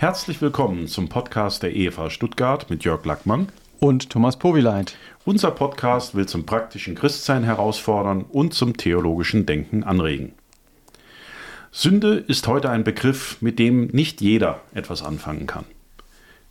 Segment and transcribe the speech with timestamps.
[0.00, 3.48] Herzlich willkommen zum Podcast der EFA Stuttgart mit Jörg Lackmann
[3.80, 4.96] und Thomas Powileit.
[5.26, 10.32] Unser Podcast will zum praktischen Christsein herausfordern und zum theologischen Denken anregen.
[11.70, 15.66] Sünde ist heute ein Begriff, mit dem nicht jeder etwas anfangen kann.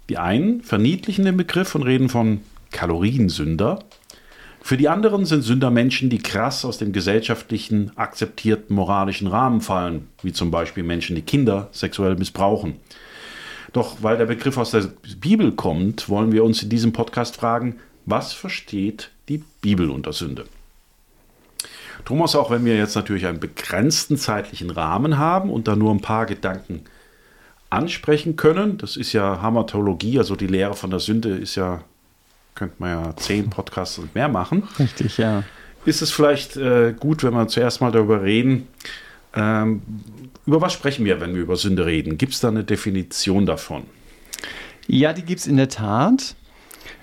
[0.09, 2.41] Die einen verniedlichen den Begriff und reden von
[2.71, 3.79] Kaloriensünder.
[4.61, 10.07] Für die anderen sind Sünder Menschen, die krass aus dem gesellschaftlichen, akzeptierten moralischen Rahmen fallen,
[10.21, 12.75] wie zum Beispiel Menschen, die Kinder sexuell missbrauchen.
[13.73, 17.79] Doch weil der Begriff aus der Bibel kommt, wollen wir uns in diesem Podcast fragen,
[18.05, 20.45] was versteht die Bibel unter Sünde?
[22.05, 26.01] Thomas, auch wenn wir jetzt natürlich einen begrenzten zeitlichen Rahmen haben und da nur ein
[26.01, 26.85] paar Gedanken
[27.69, 31.81] ansprechen können, das ist ja Hamatologie, also die Lehre von der Sünde ist ja,
[32.55, 34.67] könnte man ja zehn Podcasts und mehr machen.
[34.79, 35.43] Richtig, ja.
[35.85, 38.67] Ist es vielleicht äh, gut, wenn wir zuerst mal darüber reden,
[39.35, 39.81] ähm,
[40.45, 42.17] über was sprechen wir, wenn wir über Sünde reden?
[42.17, 43.83] Gibt es da eine Definition davon?
[44.87, 46.35] Ja, die gibt es in der Tat.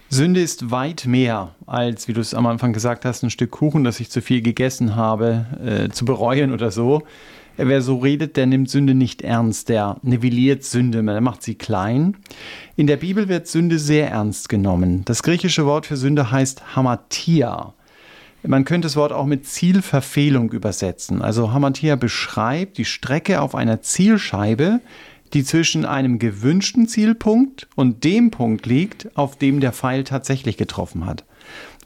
[0.08, 3.84] Sünde ist weit mehr als, wie du es am Anfang gesagt hast, ein Stück Kuchen,
[3.84, 7.02] das ich zu viel gegessen habe, äh, zu bereuen oder so.
[7.56, 12.16] Wer so redet, der nimmt Sünde nicht ernst, der nivelliert Sünde, der macht sie klein.
[12.76, 15.04] In der Bibel wird Sünde sehr ernst genommen.
[15.06, 17.72] Das griechische Wort für Sünde heißt Hamatia.
[18.42, 21.22] Man könnte das Wort auch mit Zielverfehlung übersetzen.
[21.22, 24.80] Also Hamatia beschreibt die Strecke auf einer Zielscheibe,
[25.32, 31.06] die zwischen einem gewünschten Zielpunkt und dem Punkt liegt, auf dem der Pfeil tatsächlich getroffen
[31.06, 31.24] hat.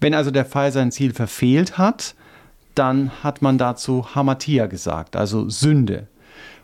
[0.00, 2.14] Wenn also der Pfeil sein Ziel verfehlt hat,
[2.74, 6.06] dann hat man dazu Hamatia gesagt, also Sünde.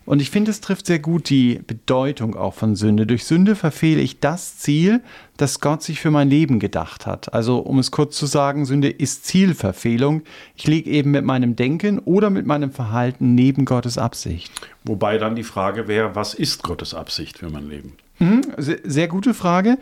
[0.06, 3.06] Und ich finde, es trifft sehr gut die Bedeutung auch von Sünde.
[3.06, 5.02] Durch Sünde verfehle ich das Ziel,
[5.36, 7.34] das Gott sich für mein Leben gedacht hat.
[7.34, 10.22] Also, um es kurz zu sagen, Sünde ist Zielverfehlung.
[10.54, 14.52] Ich liege eben mit meinem Denken oder mit meinem Verhalten neben Gottes Absicht.
[14.84, 17.94] Wobei dann die Frage wäre, was ist Gottes Absicht für mein Leben?
[18.18, 19.76] Mhm, sehr gute Frage.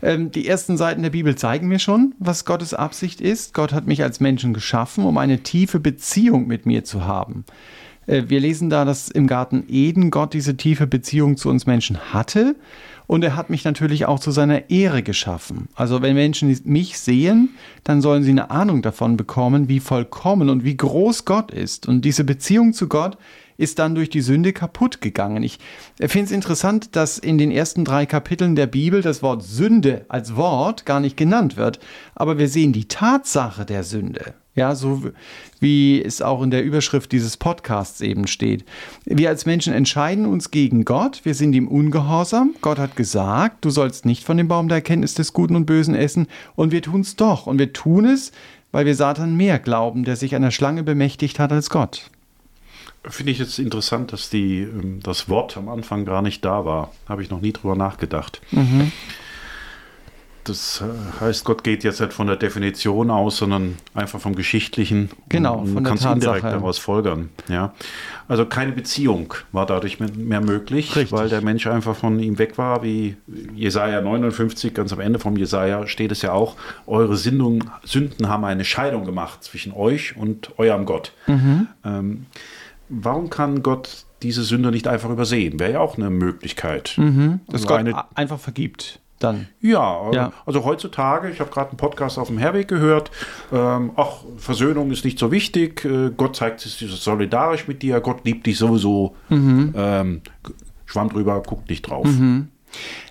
[0.00, 3.52] Ähm, die ersten Seiten der Bibel zeigen mir schon, was Gottes Absicht ist.
[3.52, 7.44] Gott hat mich als Menschen geschaffen, um eine tiefe Beziehung mit mir zu haben.
[8.10, 12.12] Äh, wir lesen da, dass im Garten Eden Gott diese tiefe Beziehung zu uns Menschen
[12.12, 12.56] hatte.
[13.06, 15.68] Und er hat mich natürlich auch zu seiner Ehre geschaffen.
[15.74, 17.50] Also wenn Menschen mich sehen,
[17.82, 21.88] dann sollen sie eine Ahnung davon bekommen, wie vollkommen und wie groß Gott ist.
[21.88, 23.18] Und diese Beziehung zu Gott
[23.60, 25.42] ist dann durch die Sünde kaputt gegangen.
[25.42, 25.58] Ich
[26.00, 30.34] finde es interessant, dass in den ersten drei Kapiteln der Bibel das Wort Sünde als
[30.34, 31.78] Wort gar nicht genannt wird.
[32.14, 34.34] Aber wir sehen die Tatsache der Sünde.
[34.56, 35.02] Ja, so
[35.60, 38.64] wie es auch in der Überschrift dieses Podcasts eben steht.
[39.04, 42.54] Wir als Menschen entscheiden uns gegen Gott, wir sind ihm ungehorsam.
[42.60, 45.94] Gott hat gesagt, du sollst nicht von dem Baum der Erkenntnis des Guten und Bösen
[45.94, 47.46] essen und wir tun es doch.
[47.46, 48.32] Und wir tun es,
[48.72, 52.10] weil wir Satan mehr glauben, der sich einer Schlange bemächtigt hat als Gott.
[53.04, 56.92] Finde ich jetzt interessant, dass die, ähm, das Wort am Anfang gar nicht da war.
[57.08, 58.40] Habe ich noch nie drüber nachgedacht.
[58.50, 58.92] Mhm.
[60.44, 65.10] Das äh, heißt, Gott geht jetzt nicht von der Definition aus, sondern einfach vom Geschichtlichen.
[65.28, 67.28] Genau, und von der kannst indirekt daraus folgern.
[67.48, 67.74] Ja.
[68.26, 71.12] Also keine Beziehung war dadurch mehr möglich, Richtig.
[71.12, 73.16] weil der Mensch einfach von ihm weg war, wie
[73.54, 76.56] Jesaja 59, ganz am Ende vom Jesaja steht es ja auch,
[76.86, 81.12] eure Sünden, Sünden haben eine Scheidung gemacht zwischen euch und eurem Gott.
[81.26, 81.68] Mhm.
[81.84, 82.26] Ähm,
[82.90, 85.58] warum kann Gott diese Sünde nicht einfach übersehen?
[85.58, 86.94] Wäre ja auch eine Möglichkeit.
[86.96, 87.40] Mhm.
[87.48, 89.46] Dass Gott einfach vergibt dann.
[89.60, 90.32] Ja, ja.
[90.46, 93.10] also heutzutage, ich habe gerade einen Podcast auf dem Herweg gehört,
[93.52, 98.24] ähm, ach, Versöhnung ist nicht so wichtig, äh, Gott zeigt sich solidarisch mit dir, Gott
[98.24, 99.74] liebt dich sowieso, mhm.
[99.76, 100.20] ähm,
[100.86, 102.06] schwamm drüber, guck nicht drauf.
[102.06, 102.48] Mhm.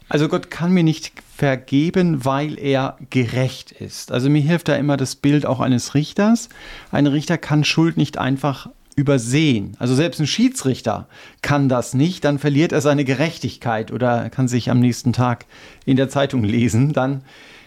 [0.10, 4.12] Also Gott kann mir nicht vergeben, weil er gerecht ist.
[4.12, 6.50] Also mir hilft da immer das Bild auch eines Richters.
[6.92, 9.76] Ein Richter kann Schuld nicht einfach übersehen.
[9.80, 11.08] Also selbst ein Schiedsrichter
[11.42, 15.46] kann das nicht, dann verliert er seine Gerechtigkeit oder kann sich am nächsten Tag
[15.86, 16.92] in der Zeitung lesen.
[16.92, 17.22] Dann,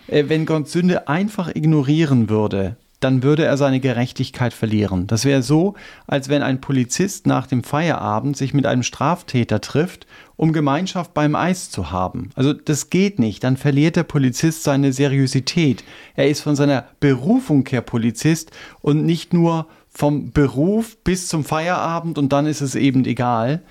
[0.09, 5.09] äh, wenn Gott Sünde einfach ignorieren würde, dann würde er seine Gerechtigkeit verlieren.
[5.09, 5.75] Das wäre so,
[6.07, 10.07] als wenn ein Polizist nach dem Feierabend sich mit einem Straftäter trifft,
[10.37, 12.31] um Gemeinschaft beim Eis zu haben.
[12.37, 15.83] Also das geht nicht, dann verliert der Polizist seine Seriosität.
[16.15, 18.53] Er ist von seiner Berufung her Polizist
[18.83, 23.63] und nicht nur vom Beruf bis zum Feierabend und dann ist es eben egal.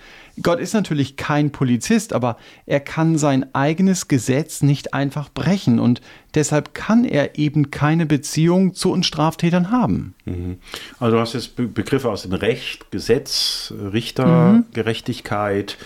[0.41, 6.01] Gott ist natürlich kein Polizist, aber er kann sein eigenes Gesetz nicht einfach brechen und
[6.35, 10.13] deshalb kann er eben keine Beziehung zu uns Straftätern haben.
[10.25, 10.57] Mhm.
[10.99, 14.65] Also du hast jetzt Begriffe aus dem Recht, Gesetz, Richter, mhm.
[14.73, 15.77] Gerechtigkeit,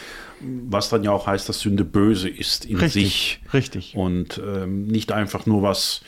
[0.41, 3.41] was dann ja auch heißt, dass Sünde böse ist in richtig, sich.
[3.53, 3.95] Richtig.
[3.95, 6.01] Und ähm, nicht einfach nur was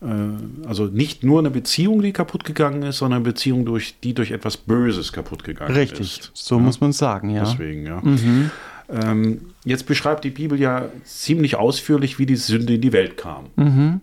[0.00, 4.30] also nicht nur eine Beziehung, die kaputt gegangen ist, sondern eine Beziehung, durch, die durch
[4.30, 6.00] etwas Böses kaputt gegangen Richtig.
[6.00, 6.18] ist.
[6.18, 6.62] Richtig, so ja?
[6.62, 7.42] muss man sagen, ja.
[7.44, 8.00] Deswegen, ja.
[8.00, 8.50] Mhm.
[8.90, 13.46] Ähm, jetzt beschreibt die Bibel ja ziemlich ausführlich, wie die Sünde in die Welt kam.
[13.56, 14.00] Mhm.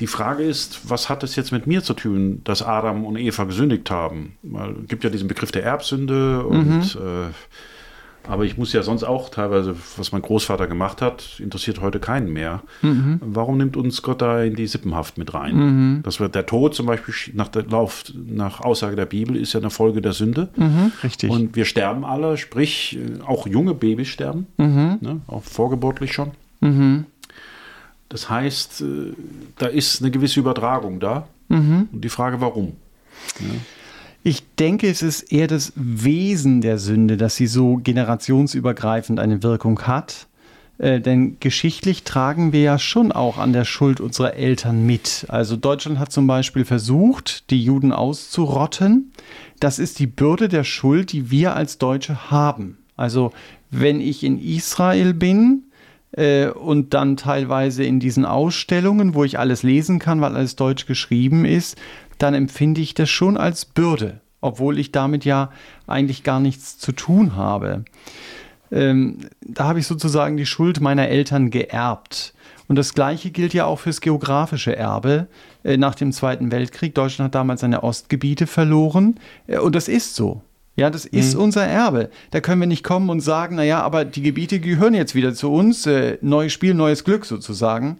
[0.00, 3.44] Die Frage ist, was hat es jetzt mit mir zu tun, dass Adam und Eva
[3.44, 4.36] gesündigt haben?
[4.82, 7.00] Es gibt ja diesen Begriff der Erbsünde und mhm.
[7.00, 7.32] äh,
[8.28, 12.30] aber ich muss ja sonst auch teilweise, was mein Großvater gemacht hat, interessiert heute keinen
[12.30, 12.62] mehr.
[12.82, 13.20] Mhm.
[13.22, 15.56] Warum nimmt uns Gott da in die Sippenhaft mit rein?
[15.56, 16.00] Mhm.
[16.02, 19.60] Das wird der Tod zum Beispiel nach der Lauf, nach Aussage der Bibel ist ja
[19.60, 20.50] eine Folge der Sünde.
[20.56, 21.30] Mhm, richtig.
[21.30, 24.98] Und wir sterben alle, sprich auch junge Babys sterben, mhm.
[25.00, 26.32] ne, auch vorgeburtlich schon.
[26.60, 27.06] Mhm.
[28.10, 29.14] Das heißt, äh,
[29.56, 31.28] da ist eine gewisse Übertragung da.
[31.48, 31.88] Mhm.
[31.92, 32.76] Und die Frage, warum?
[33.40, 33.46] Ja.
[34.22, 39.80] Ich denke, es ist eher das Wesen der Sünde, dass sie so generationsübergreifend eine Wirkung
[39.82, 40.26] hat.
[40.78, 45.26] Äh, denn geschichtlich tragen wir ja schon auch an der Schuld unserer Eltern mit.
[45.28, 49.12] Also Deutschland hat zum Beispiel versucht, die Juden auszurotten.
[49.60, 52.78] Das ist die Bürde der Schuld, die wir als Deutsche haben.
[52.96, 53.32] Also
[53.70, 55.64] wenn ich in Israel bin,
[56.12, 60.86] äh, und dann teilweise in diesen Ausstellungen, wo ich alles lesen kann, weil alles deutsch
[60.86, 61.76] geschrieben ist,
[62.18, 65.50] dann empfinde ich das schon als Bürde, obwohl ich damit ja
[65.86, 67.84] eigentlich gar nichts zu tun habe.
[68.70, 72.34] Ähm, da habe ich sozusagen die Schuld meiner Eltern geerbt.
[72.68, 75.26] Und das Gleiche gilt ja auch fürs geografische Erbe.
[75.64, 79.18] Äh, nach dem Zweiten Weltkrieg, Deutschland hat damals seine Ostgebiete verloren.
[79.46, 80.42] Äh, und das ist so.
[80.76, 81.42] Ja, das ist mhm.
[81.42, 82.10] unser Erbe.
[82.30, 85.50] Da können wir nicht kommen und sagen, naja, aber die Gebiete gehören jetzt wieder zu
[85.50, 85.86] uns.
[85.86, 87.98] Äh, neues Spiel, neues Glück sozusagen.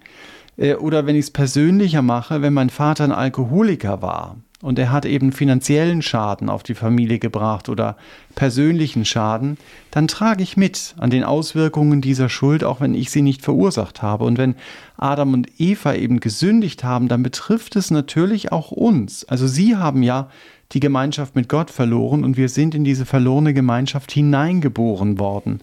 [0.58, 4.90] Äh, oder wenn ich es persönlicher mache, wenn mein Vater ein Alkoholiker war und er
[4.90, 7.96] hat eben finanziellen Schaden auf die Familie gebracht oder
[8.34, 9.56] persönlichen Schaden,
[9.93, 14.02] dann trage ich mit an den Auswirkungen dieser Schuld, auch wenn ich sie nicht verursacht
[14.02, 14.25] habe.
[14.25, 14.56] Und wenn
[14.96, 19.25] Adam und Eva eben gesündigt haben, dann betrifft es natürlich auch uns.
[19.25, 20.28] Also sie haben ja
[20.72, 25.61] die Gemeinschaft mit Gott verloren und wir sind in diese verlorene Gemeinschaft hineingeboren worden.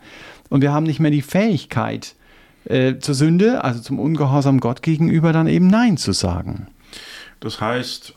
[0.49, 2.15] Und wir haben nicht mehr die Fähigkeit,
[2.65, 6.67] äh, zur Sünde, also zum Ungehorsam Gott gegenüber, dann eben Nein zu sagen.
[7.39, 8.13] Das heißt,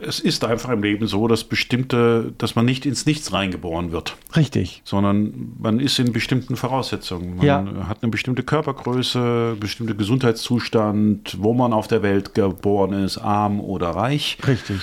[0.00, 4.16] es ist einfach im Leben so, dass bestimmte, dass man nicht ins Nichts reingeboren wird.
[4.36, 4.82] Richtig.
[4.84, 7.36] Sondern man ist in bestimmten Voraussetzungen.
[7.36, 7.64] Man ja.
[7.88, 13.90] hat eine bestimmte Körpergröße, bestimmte Gesundheitszustand, wo man auf der Welt geboren ist, arm oder
[13.90, 14.38] reich.
[14.46, 14.80] Richtig.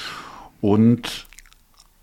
[0.62, 1.28] Und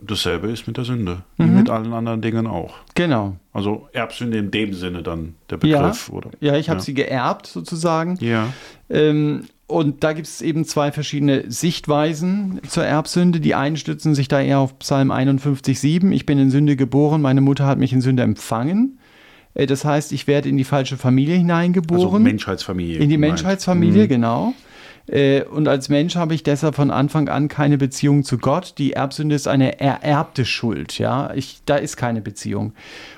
[0.07, 1.45] dasselbe ist mit der Sünde, mhm.
[1.45, 2.75] wie mit allen anderen Dingen auch.
[2.95, 3.37] Genau.
[3.53, 6.15] Also Erbsünde in dem Sinne dann der Begriff, ja.
[6.15, 6.31] oder?
[6.41, 6.85] Ja, ich habe ja.
[6.85, 8.17] sie geerbt sozusagen.
[8.21, 8.49] Ja.
[8.89, 13.39] Ähm, und da gibt es eben zwei verschiedene Sichtweisen zur Erbsünde.
[13.39, 16.11] Die einen stützen sich da eher auf Psalm 51,7.
[16.13, 18.99] Ich bin in Sünde geboren, meine Mutter hat mich in Sünde empfangen.
[19.55, 22.05] Äh, das heißt, ich werde in die falsche Familie hineingeboren.
[22.05, 22.99] Also Menschheitsfamilie.
[22.99, 24.09] In die Menschheitsfamilie, mhm.
[24.09, 24.55] genau.
[25.07, 28.75] Äh, und als Mensch habe ich deshalb von Anfang an keine Beziehung zu Gott.
[28.79, 30.99] Die Erbsünde ist eine ererbte Schuld.
[30.99, 32.73] Ja, ich, da ist keine Beziehung.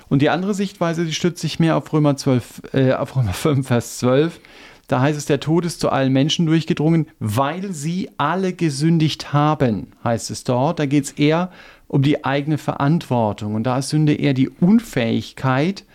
[0.09, 3.67] Und die andere Sichtweise, die stützt sich mehr auf Römer, 12, äh, auf Römer 5,
[3.67, 4.39] Vers 12.
[4.87, 9.87] Da heißt es, der Tod ist zu allen Menschen durchgedrungen, weil sie alle gesündigt haben,
[10.03, 10.79] heißt es dort.
[10.79, 11.51] Da geht es eher
[11.87, 13.55] um die eigene Verantwortung.
[13.55, 15.85] Und da ist Sünde eher die Unfähigkeit,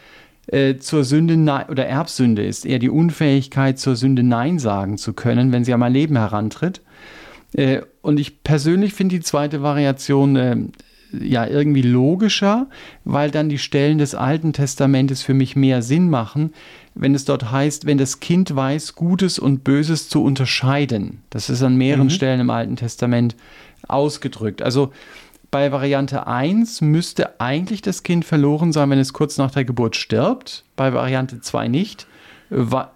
[0.49, 5.53] äh, zur Sünde oder Erbsünde ist eher die Unfähigkeit, zur Sünde Nein sagen zu können,
[5.53, 6.81] wenn sie an mein Leben herantritt.
[7.53, 10.57] Äh, und ich persönlich finde die zweite Variation äh,
[11.13, 12.67] ja irgendwie logischer,
[13.05, 16.53] weil dann die Stellen des Alten Testamentes für mich mehr Sinn machen,
[16.95, 21.23] wenn es dort heißt, wenn das Kind weiß, Gutes und Böses zu unterscheiden.
[21.31, 22.11] Das ist an mehreren mhm.
[22.11, 23.37] Stellen im Alten Testament
[23.87, 24.63] ausgedrückt.
[24.63, 24.93] Also
[25.51, 29.97] bei Variante 1 müsste eigentlich das Kind verloren sein, wenn es kurz nach der Geburt
[29.97, 30.65] stirbt.
[30.77, 32.07] Bei Variante 2 nicht.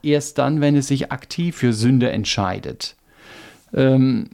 [0.03, 2.97] Erst dann, wenn es sich aktiv für Sünde entscheidet.
[3.75, 4.31] Ähm,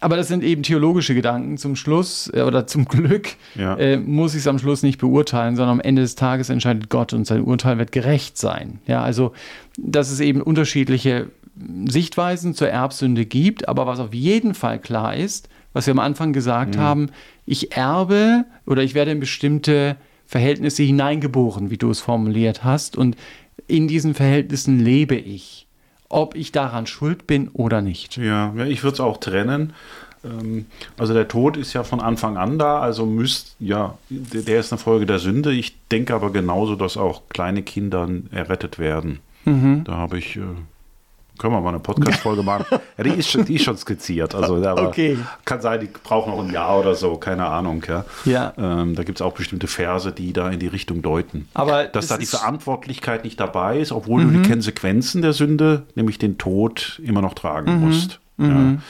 [0.00, 1.58] aber das sind eben theologische Gedanken.
[1.58, 3.76] Zum Schluss äh, oder zum Glück ja.
[3.76, 7.12] äh, muss ich es am Schluss nicht beurteilen, sondern am Ende des Tages entscheidet Gott
[7.12, 8.80] und sein Urteil wird gerecht sein.
[8.86, 9.32] Ja, also,
[9.78, 11.28] dass es eben unterschiedliche
[11.86, 16.32] Sichtweisen zur Erbsünde gibt, aber was auf jeden Fall klar ist, was wir am Anfang
[16.32, 16.80] gesagt mhm.
[16.80, 17.10] haben,
[17.46, 23.16] ich erbe oder ich werde in bestimmte Verhältnisse hineingeboren, wie du es formuliert hast, und
[23.66, 25.66] in diesen Verhältnissen lebe ich,
[26.08, 28.16] ob ich daran schuld bin oder nicht.
[28.16, 29.72] Ja, ja ich würde es auch trennen.
[30.24, 30.66] Ähm,
[30.98, 34.78] also der Tod ist ja von Anfang an da, also müsst, ja, der ist eine
[34.78, 35.52] Folge der Sünde.
[35.52, 39.20] Ich denke aber genauso, dass auch kleine Kinder errettet werden.
[39.44, 39.84] Mhm.
[39.84, 40.40] Da habe ich äh,
[41.38, 42.66] können wir mal eine Podcast-Folge machen?
[42.98, 44.34] Ja, die ist, schon, die ist schon skizziert.
[44.34, 45.18] Also, okay.
[45.44, 47.84] kann sein, die braucht noch ein Jahr oder so, keine Ahnung.
[47.88, 48.04] Ja.
[48.24, 48.52] ja.
[48.58, 51.48] Ähm, da gibt es auch bestimmte Verse, die da in die Richtung deuten.
[51.54, 54.32] Aber Dass da die Verantwortlichkeit nicht dabei ist, obwohl mhm.
[54.32, 57.88] du die Konsequenzen der Sünde, nämlich den Tod, immer noch tragen mhm.
[57.88, 58.20] musst.
[58.38, 58.82] Ja, mhm.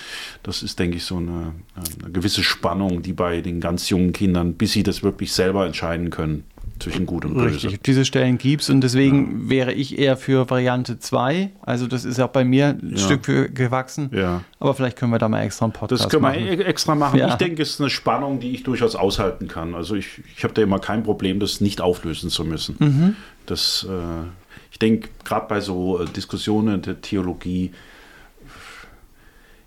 [0.43, 4.55] das ist, denke ich, so eine, eine, gewisse Spannung, die bei den ganz jungen Kindern,
[4.55, 6.45] bis sie das wirklich selber entscheiden können,
[6.83, 7.55] zwischen Gut und Böse.
[7.55, 9.51] Richtig, diese Stellen gibt es und deswegen ja.
[9.51, 11.51] wäre ich eher für Variante 2.
[11.63, 12.99] Also das ist auch bei mir ein ja.
[12.99, 14.11] Stück für gewachsen.
[14.13, 14.43] Ja.
[14.59, 16.23] Aber vielleicht können wir da mal extra einen Podcast machen.
[16.23, 16.67] Das können wir machen.
[16.67, 17.19] extra machen.
[17.19, 17.29] Ja.
[17.29, 19.75] Ich denke, es ist eine Spannung, die ich durchaus aushalten kann.
[19.75, 22.77] Also ich, ich habe da immer kein Problem, das nicht auflösen zu müssen.
[22.79, 23.17] Mhm.
[23.47, 24.27] Das, äh,
[24.71, 27.73] ich denke, gerade bei so äh, Diskussionen der Theologie,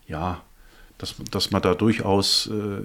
[0.07, 0.41] ja,
[0.98, 2.84] dass, dass man da durchaus, äh,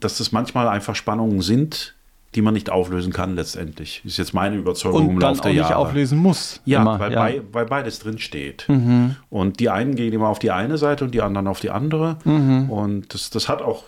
[0.00, 1.94] dass das manchmal einfach Spannungen sind,
[2.34, 4.02] die man nicht auflösen kann letztendlich.
[4.04, 5.68] Ist jetzt meine Überzeugung und im Laufe der Jahre.
[5.68, 6.60] nicht auflösen muss.
[6.66, 7.20] Ja, immer, weil, ja.
[7.20, 8.66] Bei, weil, beides drin steht.
[8.68, 9.16] Mhm.
[9.30, 12.18] Und die einen gehen immer auf die eine Seite und die anderen auf die andere.
[12.24, 12.70] Mhm.
[12.70, 13.84] Und das, das hat auch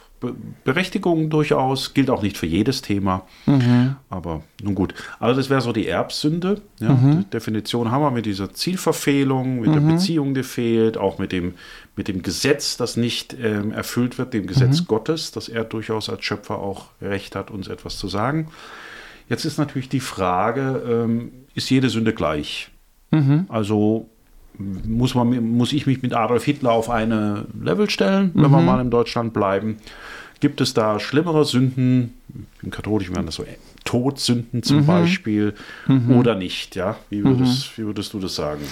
[0.64, 3.26] Berechtigung durchaus, gilt auch nicht für jedes Thema.
[3.46, 3.96] Mhm.
[4.08, 4.94] Aber nun gut.
[5.18, 6.60] Also das wäre so die Erbsünde.
[6.78, 7.20] Ja, mhm.
[7.20, 9.72] Die Definition haben wir mit dieser Zielverfehlung, mit mhm.
[9.72, 11.54] der Beziehung, die fehlt, auch mit dem,
[11.96, 14.86] mit dem Gesetz, das nicht ähm, erfüllt wird, dem Gesetz mhm.
[14.86, 18.48] Gottes, dass er durchaus als Schöpfer auch Recht hat, uns etwas zu sagen.
[19.28, 22.70] Jetzt ist natürlich die Frage, ähm, ist jede Sünde gleich?
[23.10, 23.46] Mhm.
[23.48, 24.10] Also
[24.86, 28.54] muss, man, muss ich mich mit Adolf Hitler auf eine Level stellen, wenn mhm.
[28.54, 29.78] wir mal in Deutschland bleiben?
[30.40, 32.14] Gibt es da schlimmere Sünden?
[32.62, 33.44] Im Katholischen wären das so
[33.84, 34.86] Todsünden zum mhm.
[34.86, 35.54] Beispiel
[35.86, 36.16] mhm.
[36.16, 36.76] oder nicht?
[36.76, 38.62] Ja, wie würdest, wie würdest du das sagen?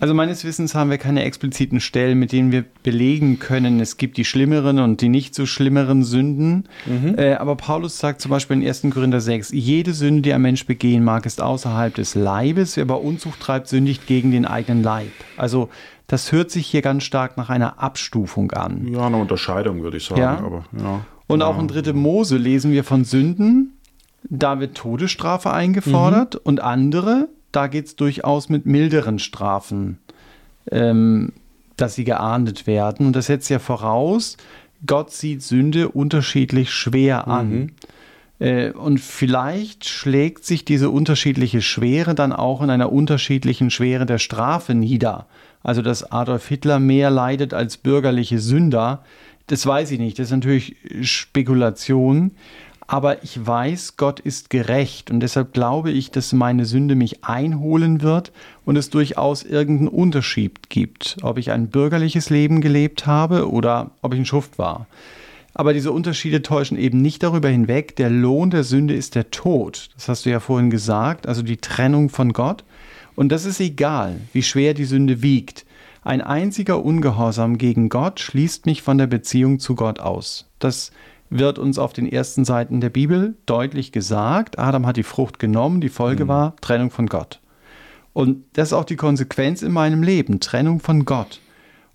[0.00, 4.16] Also meines Wissens haben wir keine expliziten Stellen, mit denen wir belegen können, es gibt
[4.16, 6.68] die schlimmeren und die nicht so schlimmeren Sünden.
[6.86, 7.16] Mhm.
[7.18, 8.86] Äh, aber Paulus sagt zum Beispiel in 1.
[8.90, 13.00] Korinther 6, jede Sünde, die ein Mensch begehen mag, ist außerhalb des Leibes, wer aber
[13.00, 15.10] Unzucht treibt, sündigt gegen den eigenen Leib.
[15.36, 15.68] Also
[16.06, 18.86] das hört sich hier ganz stark nach einer Abstufung an.
[18.88, 20.20] Ja, eine Unterscheidung würde ich sagen.
[20.20, 20.38] Ja?
[20.38, 21.04] Aber, ja.
[21.26, 21.92] Und auch in 3.
[21.92, 23.78] Mose lesen wir von Sünden,
[24.30, 26.40] da wird Todesstrafe eingefordert mhm.
[26.44, 29.98] und andere, da geht es durchaus mit milderen Strafen,
[30.70, 31.32] ähm,
[31.76, 33.06] dass sie geahndet werden.
[33.06, 34.36] Und das setzt ja voraus,
[34.86, 37.50] Gott sieht Sünde unterschiedlich schwer an.
[37.50, 37.70] Mhm.
[38.38, 44.18] Äh, und vielleicht schlägt sich diese unterschiedliche Schwere dann auch in einer unterschiedlichen Schwere der
[44.18, 45.26] Strafe nieder.
[45.62, 49.02] Also, dass Adolf Hitler mehr leidet als bürgerliche Sünder,
[49.48, 50.18] das weiß ich nicht.
[50.18, 52.32] Das ist natürlich Spekulation
[52.90, 58.00] aber ich weiß, Gott ist gerecht und deshalb glaube ich, dass meine Sünde mich einholen
[58.00, 58.32] wird
[58.64, 64.14] und es durchaus irgendeinen Unterschied gibt, ob ich ein bürgerliches Leben gelebt habe oder ob
[64.14, 64.86] ich ein Schuft war.
[65.52, 69.90] Aber diese Unterschiede täuschen eben nicht darüber hinweg, der Lohn der Sünde ist der Tod.
[69.94, 72.64] Das hast du ja vorhin gesagt, also die Trennung von Gott.
[73.14, 75.66] Und das ist egal, wie schwer die Sünde wiegt.
[76.04, 80.46] Ein einziger Ungehorsam gegen Gott schließt mich von der Beziehung zu Gott aus.
[80.58, 80.90] Das
[81.30, 84.58] wird uns auf den ersten Seiten der Bibel deutlich gesagt.
[84.58, 86.28] Adam hat die Frucht genommen, die Folge mhm.
[86.28, 87.40] war Trennung von Gott.
[88.12, 91.40] Und das ist auch die Konsequenz in meinem Leben, Trennung von Gott.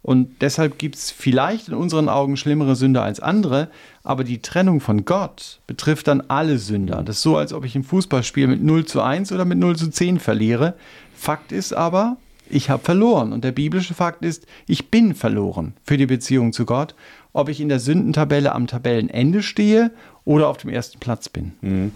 [0.03, 3.69] Und deshalb gibt es vielleicht in unseren Augen schlimmere Sünder als andere,
[4.03, 7.03] aber die Trennung von Gott betrifft dann alle Sünder.
[7.03, 9.77] Das ist so, als ob ich im Fußballspiel mit 0 zu 1 oder mit 0
[9.77, 10.75] zu 10 verliere.
[11.15, 12.17] Fakt ist aber,
[12.49, 13.31] ich habe verloren.
[13.31, 16.95] Und der biblische Fakt ist, ich bin verloren für die Beziehung zu Gott
[17.33, 19.91] ob ich in der Sündentabelle am Tabellenende stehe
[20.23, 21.53] oder auf dem ersten Platz bin.
[21.61, 21.91] Mhm.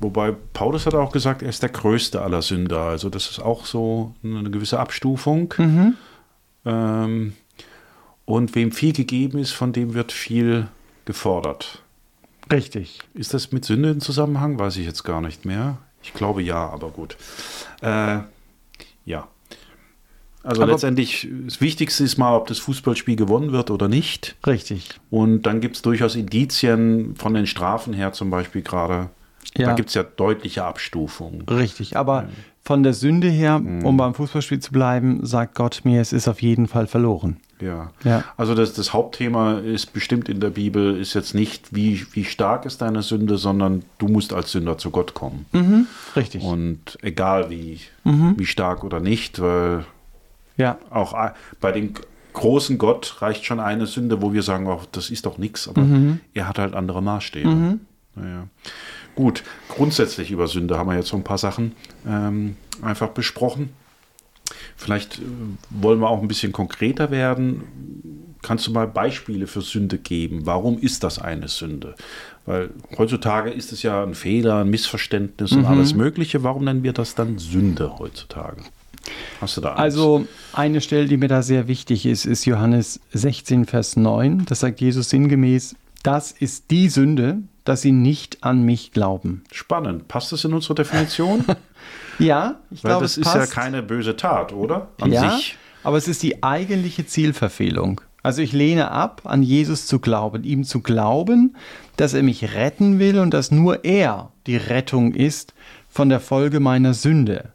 [0.00, 2.80] Wobei Paulus hat auch gesagt, er ist der größte aller Sünder.
[2.80, 5.54] Also das ist auch so eine gewisse Abstufung.
[5.58, 5.94] Mhm.
[6.64, 7.32] Ähm,
[8.24, 10.68] und wem viel gegeben ist, von dem wird viel
[11.04, 11.82] gefordert.
[12.50, 13.00] Richtig.
[13.14, 14.58] Ist das mit Sünde in Zusammenhang?
[14.58, 15.78] Weiß ich jetzt gar nicht mehr.
[16.02, 17.16] Ich glaube ja, aber gut.
[17.82, 18.20] Äh,
[19.04, 19.28] ja.
[20.44, 24.36] Also Aber letztendlich, das Wichtigste ist mal, ob das Fußballspiel gewonnen wird oder nicht.
[24.46, 24.88] Richtig.
[25.10, 29.10] Und dann gibt es durchaus Indizien von den Strafen her zum Beispiel gerade.
[29.56, 29.66] Ja.
[29.66, 31.42] Da gibt es ja deutliche Abstufungen.
[31.42, 32.28] Richtig, aber ja.
[32.62, 33.84] von der Sünde her, mhm.
[33.84, 37.38] um beim Fußballspiel zu bleiben, sagt Gott mir, es ist auf jeden Fall verloren.
[37.60, 37.90] Ja.
[38.04, 38.24] ja.
[38.36, 42.66] Also das, das Hauptthema ist bestimmt in der Bibel, ist jetzt nicht, wie, wie stark
[42.66, 45.46] ist deine Sünde, sondern du musst als Sünder zu Gott kommen.
[45.52, 45.86] Mhm.
[46.14, 46.42] Richtig.
[46.42, 48.34] Und egal wie, mhm.
[48.36, 49.84] wie stark oder nicht, weil
[50.58, 50.78] ja.
[50.90, 51.16] Auch
[51.60, 51.94] bei dem
[52.34, 55.80] großen Gott reicht schon eine Sünde, wo wir sagen, oh, das ist doch nichts, aber
[55.80, 56.20] mhm.
[56.34, 57.48] er hat halt andere Maßstäbe.
[57.48, 57.80] Mhm.
[58.14, 58.48] Naja.
[59.14, 61.72] Gut, grundsätzlich über Sünde haben wir jetzt so ein paar Sachen
[62.06, 63.70] ähm, einfach besprochen.
[64.76, 65.22] Vielleicht äh,
[65.70, 68.36] wollen wir auch ein bisschen konkreter werden.
[68.42, 70.46] Kannst du mal Beispiele für Sünde geben?
[70.46, 71.96] Warum ist das eine Sünde?
[72.46, 75.58] Weil heutzutage ist es ja ein Fehler, ein Missverständnis mhm.
[75.58, 76.44] und alles Mögliche.
[76.44, 78.62] Warum nennen wir das dann Sünde heutzutage?
[79.40, 79.80] Hast du da eins?
[79.80, 84.44] Also eine Stelle, die mir da sehr wichtig ist, ist Johannes 16, Vers 9.
[84.46, 89.44] Da sagt Jesus sinngemäß, das ist die Sünde, dass sie nicht an mich glauben.
[89.52, 90.08] Spannend.
[90.08, 91.44] Passt das in unsere Definition?
[92.18, 93.36] ja, ich glaube, das ist passt.
[93.36, 94.88] ja keine böse Tat, oder?
[95.00, 95.58] An ja, sich.
[95.82, 98.00] aber es ist die eigentliche Zielverfehlung.
[98.22, 101.56] Also ich lehne ab, an Jesus zu glauben, ihm zu glauben,
[101.96, 105.54] dass er mich retten will und dass nur er die Rettung ist
[105.88, 107.52] von der Folge meiner Sünde.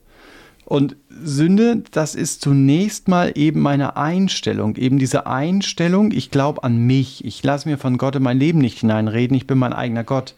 [0.65, 6.77] Und Sünde, das ist zunächst mal eben meine Einstellung, eben diese Einstellung, ich glaube an
[6.77, 10.03] mich, ich lasse mir von Gott in mein Leben nicht hineinreden, ich bin mein eigener
[10.03, 10.35] Gott.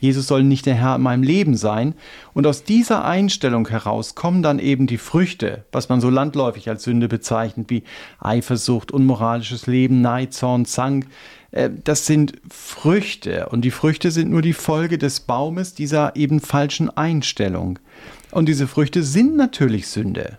[0.00, 1.94] Jesus soll nicht der Herr in meinem Leben sein.
[2.32, 6.84] Und aus dieser Einstellung heraus kommen dann eben die Früchte, was man so landläufig als
[6.84, 7.82] Sünde bezeichnet, wie
[8.20, 11.06] Eifersucht, unmoralisches Leben, Neid, Zorn, Zank.
[11.50, 16.40] Äh, das sind Früchte und die Früchte sind nur die Folge des Baumes dieser eben
[16.40, 17.78] falschen Einstellung.
[18.30, 20.38] Und diese Früchte sind natürlich Sünde.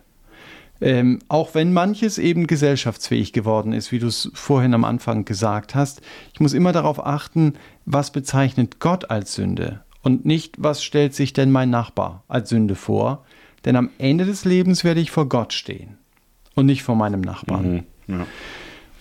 [0.82, 5.74] Ähm, auch wenn manches eben gesellschaftsfähig geworden ist, wie du es vorhin am Anfang gesagt
[5.74, 6.00] hast.
[6.32, 7.54] Ich muss immer darauf achten,
[7.84, 12.76] was bezeichnet Gott als Sünde und nicht, was stellt sich denn mein Nachbar als Sünde
[12.76, 13.26] vor.
[13.66, 15.98] Denn am Ende des Lebens werde ich vor Gott stehen
[16.54, 17.84] und nicht vor meinem Nachbarn.
[18.06, 18.26] Mhm, ja.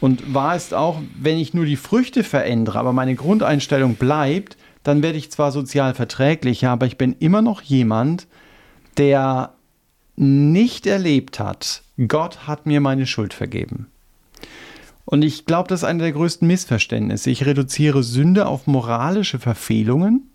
[0.02, 5.02] Und wahr ist auch, wenn ich nur die Früchte verändere, aber meine Grundeinstellung bleibt, dann
[5.02, 8.30] werde ich zwar sozial verträglicher, aber ich bin immer noch jemand, der
[10.16, 13.88] nicht erlebt hat, Gott hat mir meine Schuld vergeben.
[15.06, 17.32] Und ich glaube, das ist einer der größten Missverständnisse.
[17.32, 20.30] Ich reduziere Sünde auf moralische Verfehlungen,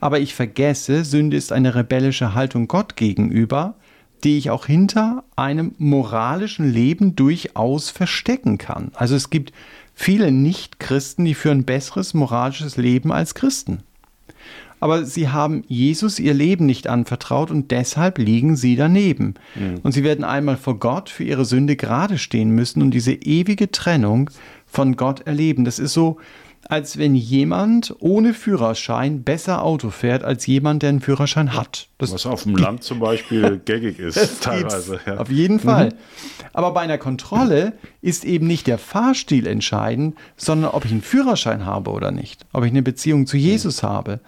[0.00, 3.74] aber ich vergesse, Sünde ist eine rebellische Haltung Gott gegenüber,
[4.22, 8.92] die ich auch hinter einem moralischen Leben durchaus verstecken kann.
[8.94, 9.52] Also es gibt
[9.92, 13.82] viele Nicht-Christen, die führen besseres moralisches Leben als Christen
[14.84, 19.32] aber sie haben Jesus ihr Leben nicht anvertraut und deshalb liegen sie daneben.
[19.54, 19.80] Mhm.
[19.82, 23.70] Und sie werden einmal vor Gott für ihre Sünde gerade stehen müssen und diese ewige
[23.70, 24.28] Trennung
[24.66, 25.64] von Gott erleben.
[25.64, 26.18] Das ist so,
[26.68, 31.88] als wenn jemand ohne Führerschein besser Auto fährt als jemand, der einen Führerschein hat.
[31.96, 35.00] Das Was auf dem Land zum Beispiel gängig ist, teilweise.
[35.06, 35.16] Ja.
[35.16, 35.86] Auf jeden Fall.
[35.86, 35.94] Mhm.
[36.52, 37.72] Aber bei einer Kontrolle
[38.02, 42.64] ist eben nicht der Fahrstil entscheidend, sondern ob ich einen Führerschein habe oder nicht, ob
[42.64, 43.86] ich eine Beziehung zu Jesus mhm.
[43.86, 44.20] habe.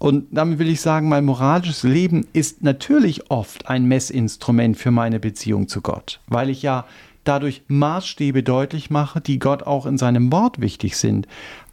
[0.00, 5.20] Und damit will ich sagen, mein moralisches Leben ist natürlich oft ein Messinstrument für meine
[5.20, 6.86] Beziehung zu Gott, weil ich ja
[7.24, 11.28] dadurch Maßstäbe deutlich mache, die Gott auch in seinem Wort wichtig sind.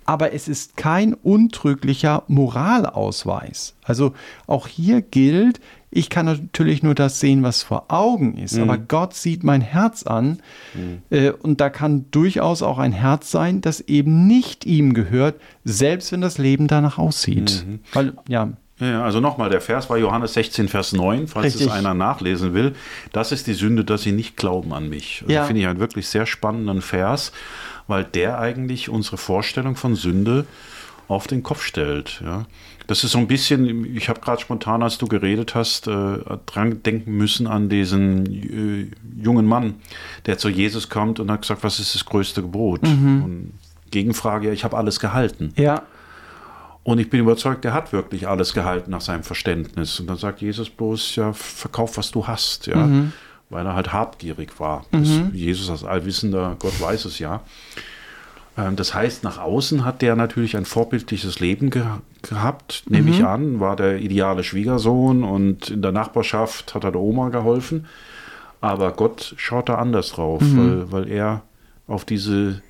[0.06, 3.76] Aber es ist kein untrüglicher Moralausweis.
[3.84, 4.14] Also
[4.46, 8.64] auch hier gilt, ich kann natürlich nur das sehen, was vor Augen ist, mhm.
[8.64, 10.40] aber Gott sieht mein Herz an
[10.74, 11.02] mhm.
[11.10, 16.12] äh, und da kann durchaus auch ein Herz sein, das eben nicht ihm gehört, selbst
[16.12, 17.66] wenn das Leben danach aussieht.
[17.66, 17.80] Mhm.
[17.94, 18.50] Weil, ja.
[18.80, 21.68] Ja, also nochmal, der Vers war Johannes 16, Vers 9, falls Richtig.
[21.68, 22.76] es einer nachlesen will.
[23.12, 25.22] Das ist die Sünde, dass sie nicht glauben an mich.
[25.24, 25.46] Also ja.
[25.46, 27.32] Finde ich einen wirklich sehr spannenden Vers,
[27.88, 30.46] weil der eigentlich unsere Vorstellung von Sünde
[31.08, 32.22] auf den Kopf stellt.
[32.24, 32.46] Ja.
[32.88, 36.84] Das ist so ein bisschen, ich habe gerade spontan, als du geredet hast, äh, dran
[36.84, 39.76] denken müssen an diesen äh, jungen Mann,
[40.26, 42.84] der zu Jesus kommt und hat gesagt, was ist das größte Gebot?
[42.84, 43.24] Mhm.
[43.24, 43.54] Und
[43.92, 45.54] Gegenfrage, ja, ich habe alles gehalten.
[45.56, 45.84] Ja.
[46.84, 50.00] Und ich bin überzeugt, er hat wirklich alles gehalten nach seinem Verständnis.
[50.00, 52.86] Und dann sagt Jesus bloß, ja, verkauf, was du hast, ja.
[52.86, 53.12] Mhm.
[53.50, 54.86] Weil er halt habgierig war.
[54.92, 55.32] Mhm.
[55.34, 57.42] Jesus als allwissender Gott weiß es ja.
[58.58, 61.84] Ähm, das heißt, nach außen hat der natürlich ein vorbildliches Leben ge
[62.24, 63.14] gehabt, nehme mhm.
[63.14, 67.86] ich an, war der ideale Schwiegersohn und in der Nachbarschaft hat er der Oma geholfen.
[68.60, 70.58] Aber Gott schaut da anders drauf, mhm.
[70.58, 71.44] weil, weil er
[71.88, 72.62] auf diese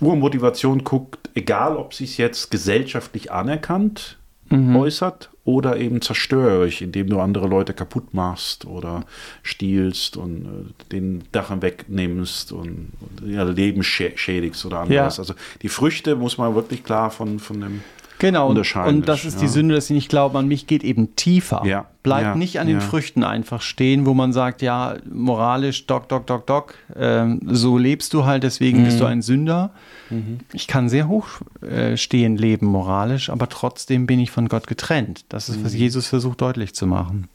[0.00, 4.17] Urmotivation guckt, egal ob sie es jetzt gesellschaftlich anerkannt
[4.50, 4.76] mhm.
[4.76, 9.04] äußert oder eben zerstörerisch, indem du andere Leute kaputt machst oder
[9.42, 15.16] stiehlst und äh, den Dachen wegnimmst und, und ihr Leben schädigst oder anderes.
[15.16, 15.22] Ja.
[15.22, 17.80] Also die Früchte muss man wirklich klar von, von dem
[18.18, 19.42] Genau, und, und das ist ja.
[19.42, 21.62] die Sünde, dass sie nicht glauben an mich, geht eben tiefer.
[21.64, 21.86] Ja.
[22.02, 22.34] Bleibt ja.
[22.34, 26.74] nicht an den Früchten einfach stehen, wo man sagt, ja, moralisch, doc, doc, doc, doc,
[26.96, 28.84] ähm, so lebst du halt, deswegen mhm.
[28.84, 29.10] bist du mhm.
[29.10, 29.70] ein Sünder.
[30.10, 30.40] Mhm.
[30.52, 31.26] Ich kann sehr hoch
[31.62, 35.24] äh, stehen leben moralisch, aber trotzdem bin ich von Gott getrennt.
[35.28, 35.78] Das ist, was mhm.
[35.78, 37.28] Jesus versucht deutlich zu machen.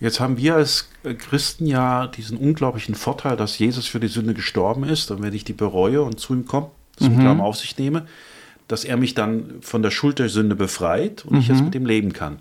[0.00, 0.88] Jetzt haben wir als
[1.18, 5.12] Christen ja diesen unglaublichen Vorteil, dass Jesus für die Sünde gestorben ist.
[5.12, 7.20] Und wenn ich die bereue und zu ihm komme, zum mhm.
[7.20, 8.06] Glauben auf sich nehme,
[8.72, 11.40] dass er mich dann von der Schuld der Sünde befreit und mhm.
[11.40, 12.38] ich jetzt mit ihm leben kann.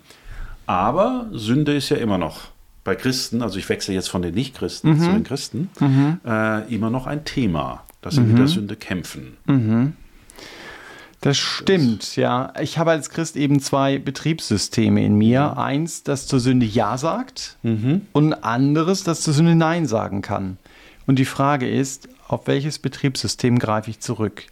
[0.66, 2.48] Aber Sünde ist ja immer noch
[2.86, 5.00] bei Christen, also ich wechsle jetzt von den Nicht-Christen mhm.
[5.02, 6.22] zu den Christen, mhm.
[6.26, 8.48] äh, immer noch ein Thema, dass sie mit der mhm.
[8.48, 9.36] Sünde kämpfen.
[9.46, 9.94] Mhm.
[11.20, 12.54] Das stimmt, ja.
[12.62, 15.58] Ich habe als Christ eben zwei Betriebssysteme in mir.
[15.58, 18.04] Eins, das zur Sünde Ja sagt mhm.
[18.14, 20.58] und ein anderes, das zur Sünde Nein sagen kann.
[21.08, 24.46] Und die Frage ist, auf welches Betriebssystem greife ich zurück?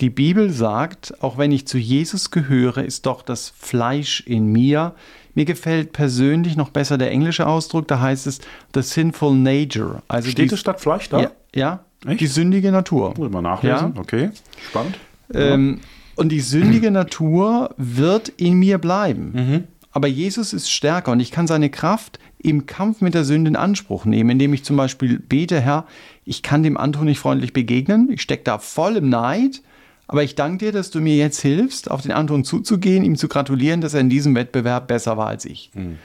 [0.00, 4.94] Die Bibel sagt, auch wenn ich zu Jesus gehöre, ist doch das Fleisch in mir.
[5.34, 8.40] Mir gefällt persönlich noch besser der englische Ausdruck, da heißt es
[8.74, 10.02] the sinful nature.
[10.08, 11.20] Also Steht es statt Fleisch da?
[11.20, 11.30] Ja.
[11.54, 11.80] ja.
[12.04, 13.14] Die sündige Natur.
[13.16, 13.94] Muss mal nachlesen.
[13.94, 14.00] Ja?
[14.00, 14.30] Okay,
[14.68, 14.98] spannend.
[15.32, 15.80] Ähm,
[16.14, 19.32] und die sündige Natur wird in mir bleiben.
[19.34, 19.64] Mhm.
[19.92, 23.56] Aber Jesus ist stärker und ich kann seine Kraft im Kampf mit der Sünde in
[23.56, 25.86] Anspruch nehmen, indem ich zum Beispiel bete, Herr,
[26.24, 29.62] ich kann dem Anton nicht freundlich begegnen, ich stecke da voll im Neid,
[30.08, 33.28] aber ich danke dir, dass du mir jetzt hilfst, auf den Anton zuzugehen, ihm zu
[33.28, 35.70] gratulieren, dass er in diesem Wettbewerb besser war als ich.
[35.74, 35.98] Mhm.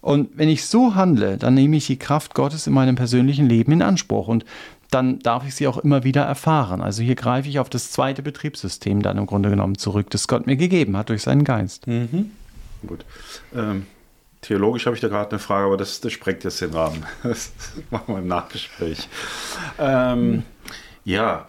[0.00, 3.72] Und wenn ich so handle, dann nehme ich die Kraft Gottes in meinem persönlichen Leben
[3.72, 4.44] in Anspruch und
[4.90, 6.82] dann darf ich sie auch immer wieder erfahren.
[6.82, 10.46] Also hier greife ich auf das zweite Betriebssystem dann im Grunde genommen zurück, das Gott
[10.46, 11.86] mir gegeben hat durch seinen Geist.
[11.86, 12.32] Mhm.
[12.86, 13.04] Gut.
[13.54, 13.86] Ähm,
[14.40, 17.04] theologisch habe ich da gerade eine Frage, aber das, das sprengt jetzt den Rahmen.
[17.22, 17.52] Das
[17.90, 19.08] machen wir im Nachgespräch.
[19.78, 20.42] Ähm,
[21.04, 21.46] ja,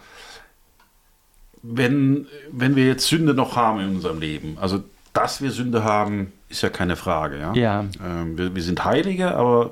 [1.66, 6.32] wenn, wenn wir jetzt Sünde noch haben in unserem Leben, also dass wir Sünde haben,
[6.48, 7.38] ist ja keine Frage.
[7.38, 7.54] Ja.
[7.54, 7.84] ja.
[8.04, 9.70] Ähm, wir, wir, sind Heilige, aber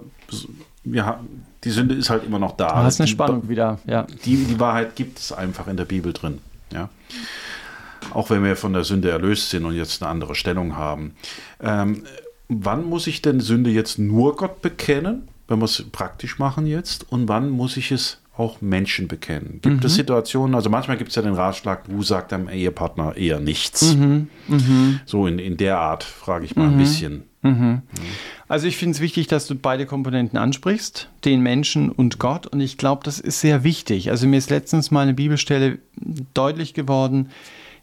[0.85, 2.68] wir haben, die Sünde ist halt immer noch da.
[2.68, 3.78] Du hast eine die, Spannung wieder.
[3.87, 4.07] Ja.
[4.24, 6.38] Die, die Wahrheit gibt es einfach in der Bibel drin.
[6.72, 6.88] Ja.
[8.12, 11.14] Auch wenn wir von der Sünde erlöst sind und jetzt eine andere Stellung haben.
[11.61, 12.05] Ähm,
[12.48, 17.11] wann muss ich denn Sünde jetzt nur Gott bekennen, wenn wir es praktisch machen jetzt?
[17.12, 19.61] Und wann muss ich es auch Menschen bekennen?
[19.62, 19.87] Gibt mhm.
[19.87, 23.95] es Situationen, also manchmal gibt es ja den Ratschlag, du sagst deinem Ehepartner eher nichts.
[23.95, 24.29] Mhm.
[24.49, 25.01] Mhm.
[25.05, 26.79] So in, in der Art frage ich mal ein mhm.
[26.79, 27.23] bisschen.
[27.42, 27.83] Mhm.
[28.49, 32.47] Also ich finde es wichtig, dass du beide Komponenten ansprichst, den Menschen und Gott.
[32.47, 34.11] Und ich glaube, das ist sehr wichtig.
[34.11, 35.79] Also mir ist letztens mal eine Bibelstelle
[36.35, 37.31] deutlich geworden.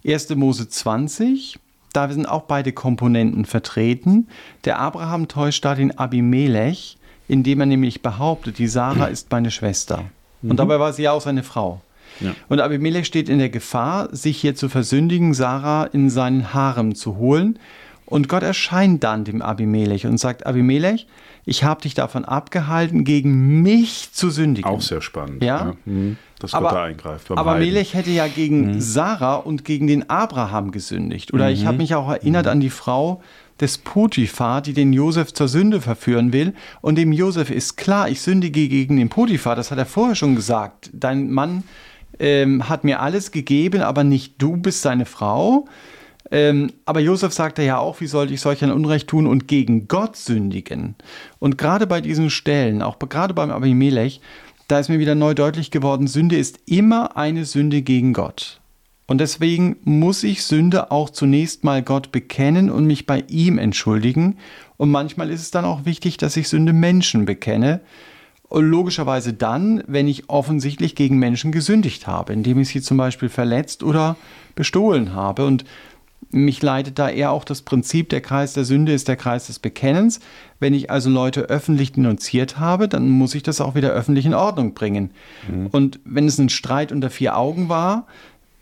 [0.05, 0.29] 1.
[0.35, 1.59] Mose 20,
[1.91, 4.27] da sind auch beide Komponenten vertreten.
[4.63, 10.05] Der Abraham täuscht da den Abimelech, indem er nämlich behauptet, die Sarah ist meine Schwester.
[10.41, 10.55] Und mhm.
[10.57, 11.81] dabei war sie ja auch seine Frau.
[12.19, 12.35] Ja.
[12.49, 17.17] Und Abimelech steht in der Gefahr, sich hier zu versündigen, Sarah in seinen Harem zu
[17.17, 17.59] holen.
[18.05, 21.05] Und Gott erscheint dann dem Abimelech und sagt, Abimelech,
[21.45, 24.69] ich habe dich davon abgehalten, gegen mich zu sündigen.
[24.69, 25.43] Auch sehr spannend.
[25.43, 25.57] Ja.
[25.57, 25.73] ja.
[25.85, 26.17] Mhm.
[26.39, 27.29] Dass Gott aber, da eingreift.
[27.31, 27.65] Aber Heiden.
[27.65, 28.81] Melech hätte ja gegen mhm.
[28.81, 31.33] Sarah und gegen den Abraham gesündigt.
[31.33, 31.53] Oder mhm.
[31.53, 32.51] ich habe mich auch erinnert mhm.
[32.51, 33.21] an die Frau
[33.61, 36.53] des Potiphar, die den Josef zur Sünde verführen will.
[36.81, 39.55] Und dem Josef ist klar, ich sündige gegen den Potiphar.
[39.55, 40.89] Das hat er vorher schon gesagt.
[40.93, 41.63] Dein Mann
[42.19, 45.67] ähm, hat mir alles gegeben, aber nicht du bist seine Frau.
[46.31, 49.87] Ähm, aber Josef sagte ja auch, wie sollte ich solch ein Unrecht tun und gegen
[49.87, 50.95] Gott sündigen?
[51.39, 54.21] Und gerade bei diesen Stellen, auch gerade beim Abimelech,
[54.67, 58.58] da ist mir wieder neu deutlich geworden, Sünde ist immer eine Sünde gegen Gott.
[59.09, 64.37] Und deswegen muss ich Sünde auch zunächst mal Gott bekennen und mich bei ihm entschuldigen.
[64.77, 67.81] Und manchmal ist es dann auch wichtig, dass ich Sünde Menschen bekenne.
[68.49, 73.29] Und logischerweise dann, wenn ich offensichtlich gegen Menschen gesündigt habe, indem ich sie zum Beispiel
[73.29, 74.15] verletzt oder
[74.53, 75.43] bestohlen habe.
[75.43, 75.65] Und
[76.29, 79.57] mich leitet da eher auch das Prinzip, der Kreis der Sünde ist der Kreis des
[79.57, 80.19] Bekennens.
[80.59, 84.35] Wenn ich also Leute öffentlich denunziert habe, dann muss ich das auch wieder öffentlich in
[84.35, 85.09] Ordnung bringen.
[85.51, 85.67] Mhm.
[85.71, 88.05] Und wenn es ein Streit unter vier Augen war,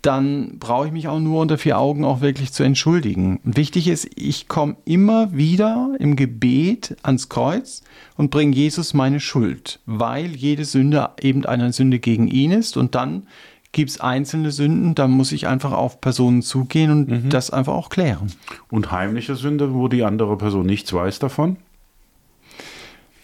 [0.02, 3.40] dann brauche ich mich auch nur unter vier Augen auch wirklich zu entschuldigen.
[3.44, 7.82] Und wichtig ist, ich komme immer wieder im Gebet ans Kreuz
[8.16, 12.94] und bringe Jesus meine Schuld, weil jede Sünde eben eine Sünde gegen ihn ist und
[12.94, 13.26] dann
[13.72, 17.28] gibt es einzelne Sünden, da muss ich einfach auf Personen zugehen und mhm.
[17.28, 18.32] das einfach auch klären.
[18.70, 21.56] Und heimliche Sünde, wo die andere Person nichts weiß davon?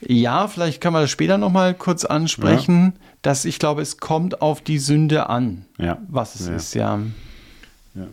[0.06, 3.00] Ja, vielleicht kann man das später nochmal kurz ansprechen, ja.
[3.22, 5.98] dass ich glaube, es kommt auf die Sünde an, ja.
[6.08, 6.54] was es ja.
[6.54, 7.00] ist, ja.
[7.94, 8.06] ja.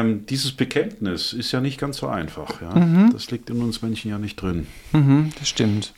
[0.00, 2.60] Ähm, dieses Bekenntnis ist ja nicht ganz so einfach.
[2.62, 2.74] Ja?
[2.74, 3.10] Mhm.
[3.12, 4.66] Das liegt in uns Menschen ja nicht drin.
[4.92, 5.92] Mhm, das stimmt.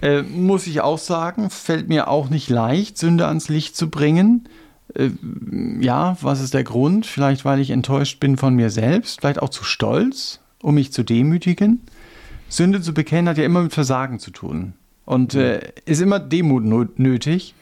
[0.00, 4.48] Äh, muss ich auch sagen, fällt mir auch nicht leicht, Sünde ans Licht zu bringen.
[4.94, 5.10] Äh,
[5.80, 7.06] ja, was ist der Grund?
[7.06, 11.02] Vielleicht, weil ich enttäuscht bin von mir selbst, vielleicht auch zu stolz, um mich zu
[11.02, 11.82] demütigen.
[12.48, 16.98] Sünde zu bekennen hat ja immer mit Versagen zu tun und äh, ist immer Demut
[16.98, 17.54] nötig.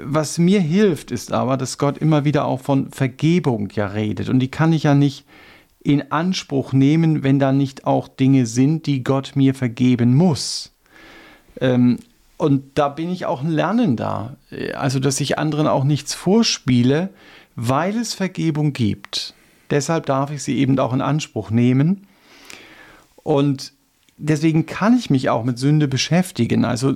[0.00, 4.40] Was mir hilft, ist aber, dass Gott immer wieder auch von Vergebung ja redet und
[4.40, 5.24] die kann ich ja nicht
[5.84, 10.72] in Anspruch nehmen, wenn da nicht auch Dinge sind, die Gott mir vergeben muss.
[11.60, 11.98] Ähm,
[12.36, 14.36] und da bin ich auch ein Lernender.
[14.74, 17.10] Also, dass ich anderen auch nichts vorspiele,
[17.54, 19.34] weil es Vergebung gibt.
[19.70, 22.06] Deshalb darf ich sie eben auch in Anspruch nehmen.
[23.22, 23.72] Und
[24.16, 26.64] deswegen kann ich mich auch mit Sünde beschäftigen.
[26.64, 26.94] Also,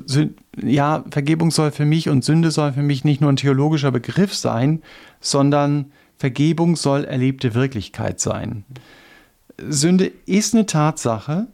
[0.61, 4.35] ja, Vergebung soll für mich und Sünde soll für mich nicht nur ein theologischer Begriff
[4.35, 4.83] sein,
[5.21, 8.65] sondern Vergebung soll erlebte Wirklichkeit sein.
[9.69, 11.49] Sünde ist eine Tatsache,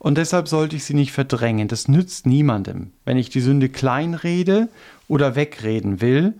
[0.00, 1.68] und deshalb sollte ich sie nicht verdrängen.
[1.68, 2.90] Das nützt niemandem.
[3.04, 4.70] Wenn ich die Sünde kleinrede
[5.08, 6.32] oder wegreden will,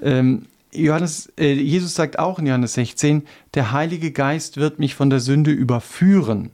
[0.00, 3.24] ähm, Johannes, äh, Jesus sagt auch in Johannes 16,
[3.54, 6.50] der Heilige Geist wird mich von der Sünde überführen.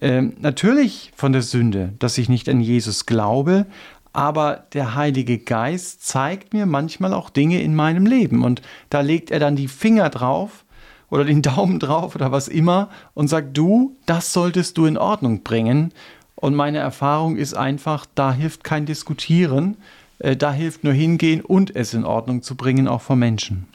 [0.00, 3.66] Ähm, natürlich von der Sünde, dass ich nicht an Jesus glaube,
[4.12, 9.30] aber der Heilige Geist zeigt mir manchmal auch Dinge in meinem Leben und da legt
[9.30, 10.64] er dann die Finger drauf
[11.10, 15.42] oder den Daumen drauf oder was immer und sagt, du, das solltest du in Ordnung
[15.42, 15.92] bringen.
[16.36, 19.76] Und meine Erfahrung ist einfach, da hilft kein Diskutieren,
[20.18, 23.66] äh, da hilft nur hingehen und es in Ordnung zu bringen, auch vor Menschen.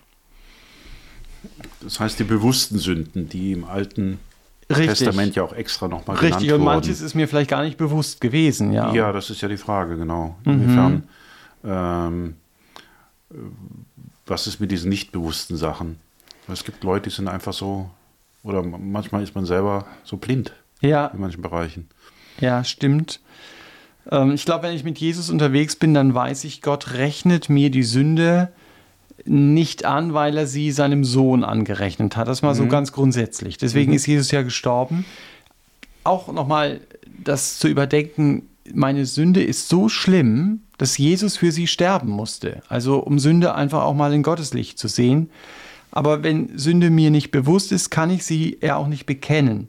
[1.82, 4.20] Das heißt, die bewussten Sünden, die im Alten
[4.70, 5.00] Richtig.
[5.00, 8.22] Testament ja auch extra nochmal genannt Richtig, und manches ist mir vielleicht gar nicht bewusst
[8.22, 8.94] gewesen, ja.
[8.94, 10.36] Ja, das ist ja die Frage, genau.
[10.46, 10.52] Mhm.
[10.54, 11.04] Inwiefern,
[11.66, 12.36] ähm,
[13.32, 13.36] äh,
[14.28, 15.98] was ist mit diesen nicht bewussten Sachen?
[16.48, 17.90] Es gibt Leute, die sind einfach so,
[18.44, 21.88] oder manchmal ist man selber so blind Ja, in manchen Bereichen.
[22.40, 23.20] ja, stimmt.
[24.12, 27.70] Ähm, ich glaube, wenn ich mit Jesus unterwegs bin, dann weiß ich, Gott rechnet mir
[27.72, 28.50] die Sünde
[29.30, 32.28] nicht an, weil er sie seinem Sohn angerechnet hat.
[32.28, 33.58] Das mal so ganz grundsätzlich.
[33.58, 35.06] Deswegen ist Jesus ja gestorben.
[36.04, 36.82] Auch nochmal
[37.24, 42.62] das zu überdenken, meine Sünde ist so schlimm, dass Jesus für sie sterben musste.
[42.70, 45.30] Also um Sünde einfach auch mal in Gottes Licht zu sehen.
[45.92, 49.68] Aber wenn Sünde mir nicht bewusst ist, kann ich sie ja auch nicht bekennen.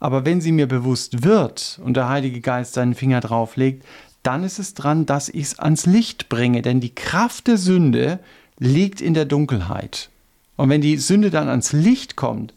[0.00, 3.84] Aber wenn sie mir bewusst wird und der Heilige Geist seinen Finger drauflegt,
[4.22, 6.62] dann ist es dran, dass ich es ans Licht bringe.
[6.62, 8.18] Denn die Kraft der Sünde
[8.58, 10.10] liegt in der Dunkelheit.
[10.56, 12.54] Und wenn die Sünde dann ans Licht kommt,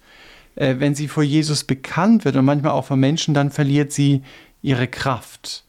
[0.55, 4.23] äh, wenn sie vor Jesus bekannt wird und manchmal auch vor Menschen, dann verliert sie
[4.61, 5.63] ihre Kraft.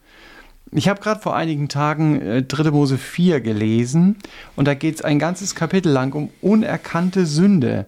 [0.74, 2.70] Ich habe gerade vor einigen Tagen äh, 3.
[2.70, 4.16] Mose 4 gelesen
[4.56, 7.84] und da geht es ein ganzes Kapitel lang um unerkannte Sünde.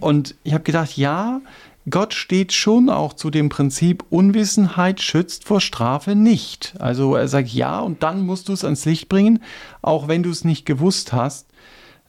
[0.00, 1.40] Und ich habe gedacht, ja,
[1.88, 6.74] Gott steht schon auch zu dem Prinzip, Unwissenheit schützt vor Strafe nicht.
[6.78, 9.40] Also er sagt ja und dann musst du es ans Licht bringen,
[9.82, 11.46] auch wenn du es nicht gewusst hast.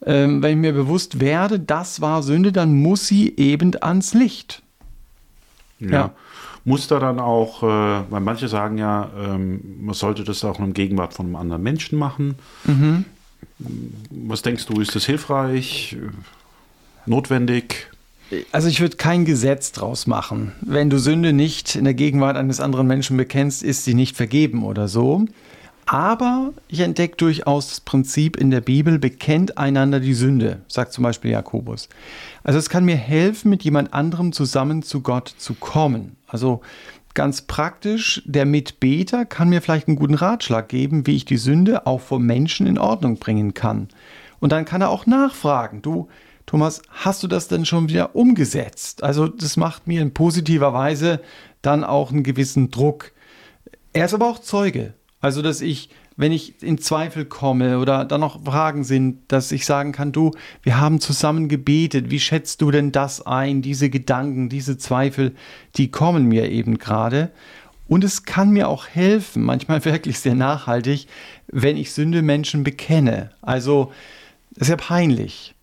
[0.06, 4.62] Ähm, wenn ich mir bewusst werde, das war Sünde, dann muss sie eben ans Licht.
[5.80, 5.90] Ja.
[5.90, 6.12] Ja.
[6.64, 7.66] Muss da dann auch, äh,
[8.10, 12.00] weil manche sagen ja, ähm, man sollte das auch in Gegenwart von einem anderen Menschen
[12.00, 12.36] machen.
[12.66, 13.06] Mhm.
[14.10, 15.96] Was denkst du, ist das hilfreich,
[17.06, 17.92] notwendig?
[18.52, 20.54] Also ich würde kein Gesetz draus machen.
[20.62, 24.64] Wenn du Sünde nicht in der Gegenwart eines anderen Menschen bekennst, ist sie nicht vergeben
[24.64, 25.26] oder so.
[25.86, 31.04] Aber ich entdecke durchaus das Prinzip in der Bibel, bekennt einander die Sünde, sagt zum
[31.04, 31.90] Beispiel Jakobus.
[32.44, 36.16] Also es kann mir helfen, mit jemand anderem zusammen zu Gott zu kommen.
[36.28, 36.62] Also
[37.14, 41.86] ganz praktisch, der Mitbeter kann mir vielleicht einen guten Ratschlag geben, wie ich die Sünde
[41.86, 43.88] auch vor Menschen in Ordnung bringen kann.
[44.40, 46.10] Und dann kann er auch nachfragen, du,
[46.48, 49.04] Thomas, hast du das denn schon wieder umgesetzt?
[49.04, 51.22] Also das macht mir in positiver Weise
[51.62, 53.12] dann auch einen gewissen Druck.
[53.94, 54.94] Er ist aber auch Zeuge.
[55.26, 59.66] Also, dass ich, wenn ich in Zweifel komme oder da noch Fragen sind, dass ich
[59.66, 60.30] sagen kann, du,
[60.62, 65.34] wir haben zusammen gebetet, wie schätzt du denn das ein, diese Gedanken, diese Zweifel,
[65.78, 67.32] die kommen mir eben gerade.
[67.88, 71.08] Und es kann mir auch helfen, manchmal wirklich sehr nachhaltig,
[71.48, 73.32] wenn ich Sünde Menschen bekenne.
[73.42, 73.92] Also,
[74.52, 75.55] das ist ja peinlich.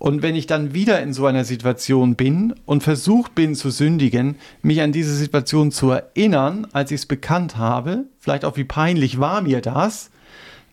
[0.00, 4.36] Und wenn ich dann wieder in so einer Situation bin und versucht bin zu sündigen,
[4.62, 9.18] mich an diese Situation zu erinnern, als ich es bekannt habe, vielleicht auch wie peinlich
[9.18, 10.12] war mir das,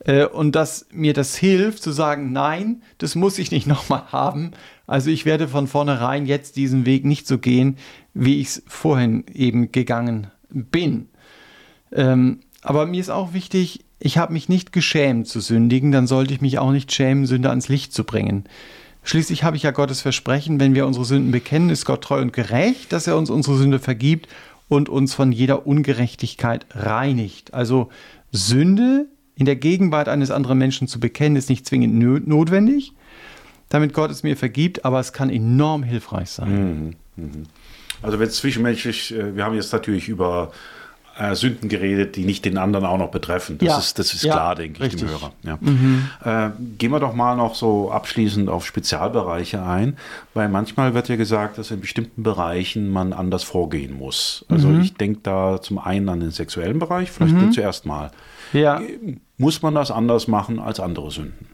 [0.06, 4.52] äh, und dass mir das hilft zu sagen, nein, das muss ich nicht nochmal haben.
[4.86, 7.78] Also ich werde von vornherein jetzt diesen Weg nicht so gehen,
[8.14, 11.10] wie ich es vorhin eben gegangen bin.
[11.92, 16.32] Ähm, aber mir ist auch wichtig, ich habe mich nicht geschämt zu sündigen, dann sollte
[16.32, 18.44] ich mich auch nicht schämen, Sünde ans Licht zu bringen.
[19.06, 22.34] Schließlich habe ich ja Gottes Versprechen, wenn wir unsere Sünden bekennen, ist Gott treu und
[22.34, 24.28] gerecht, dass er uns unsere Sünde vergibt
[24.68, 27.54] und uns von jeder Ungerechtigkeit reinigt.
[27.54, 27.89] Also
[28.32, 32.94] Sünde in der Gegenwart eines anderen Menschen zu bekennen, ist nicht zwingend notwendig,
[33.70, 36.96] damit Gott es mir vergibt, aber es kann enorm hilfreich sein.
[38.02, 40.52] Also wenn es zwischenmenschlich, äh, wir haben jetzt natürlich über
[41.17, 43.58] äh, Sünden geredet, die nicht den anderen auch noch betreffen.
[43.58, 43.78] Das Ja.
[43.78, 45.21] ist, das ist Ja, klar, denke ich, dem richtig.
[45.21, 45.32] Hörer.
[46.23, 46.47] Ja.
[46.47, 49.97] Äh, gehen wir doch mal noch so abschließend auf Spezialbereiche ein,
[50.34, 54.45] weil manchmal wird ja gesagt, dass in bestimmten Bereichen man anders vorgehen muss.
[54.49, 54.82] Also Mhm.
[54.82, 58.12] ich denke da zum einen an den sexuellen Bereich, vielleicht den zuerst mal.
[58.51, 58.82] Ja.
[59.38, 61.47] Muss man das anders machen als andere Sünden?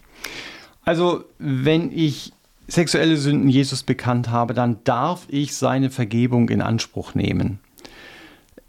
[0.84, 2.34] Also, wenn ich
[2.68, 7.60] sexuelle Sünden Jesus bekannt habe, dann darf ich seine Vergebung in Anspruch nehmen.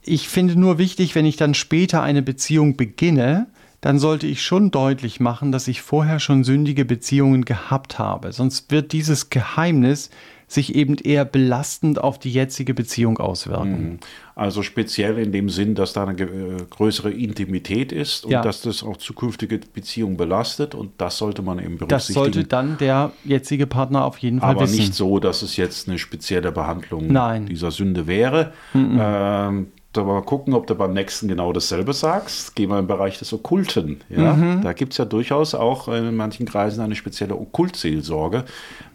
[0.04, 3.46] Ich finde nur wichtig, wenn ich dann später eine Beziehung beginne,
[3.80, 8.32] dann sollte ich schon deutlich machen, dass ich vorher schon sündige Beziehungen gehabt habe.
[8.32, 10.10] Sonst wird dieses Geheimnis
[10.46, 14.00] sich eben eher belastend auf die jetzige Beziehung auswirken.
[14.34, 18.42] Also speziell in dem Sinn, dass da eine äh, größere Intimität ist und Ja.
[18.42, 22.14] dass das auch zukünftige Beziehungen belastet und das sollte man eben berücksichtigen.
[22.24, 24.76] Das sollte dann der jetzige Partner auf jeden Fall aber wissen.
[24.76, 27.46] nicht so, dass es jetzt eine spezielle Behandlung Nein.
[27.46, 28.52] dieser Sünde wäre.
[28.74, 32.56] Ähm, aber gucken, ob du beim nächsten genau dasselbe sagst.
[32.56, 34.00] Geh mal im Bereich des Okkulten.
[34.08, 34.34] Ja?
[34.34, 34.62] Mhm.
[34.62, 38.44] Da gibt es ja durchaus auch in manchen Kreisen eine spezielle Okkultseelsorge.